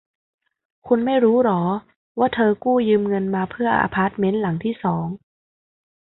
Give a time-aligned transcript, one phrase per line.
[0.87, 1.61] คุณไม่รู้หรอ
[2.19, 5.07] ว่าเธอกู้ยืมเงินมาเพื่ออพาร์ตเม้นหลังที่สอง